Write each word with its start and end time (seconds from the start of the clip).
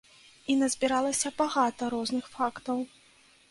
І 0.53 0.55
назбіралася 0.61 1.33
багата 1.43 1.91
розных 1.97 2.33
фактаў. 2.39 2.85